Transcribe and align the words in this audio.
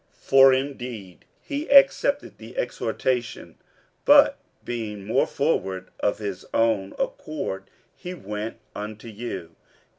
47:008:017 0.19 0.27
For 0.29 0.53
indeed 0.55 1.25
he 1.43 1.69
accepted 1.69 2.39
the 2.39 2.57
exhortation; 2.57 3.59
but 4.03 4.39
being 4.63 5.05
more 5.05 5.27
forward, 5.27 5.91
of 5.99 6.17
his 6.17 6.43
own 6.55 6.95
accord 6.97 7.69
he 7.95 8.15
went 8.15 8.57
unto 8.73 9.07
you. 9.09 9.55